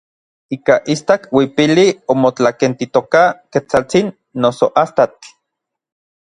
[0.55, 3.21] Ika istak uipili omotlakentitoka
[3.53, 4.11] Ketsaltsin
[4.47, 5.33] noso Astatl.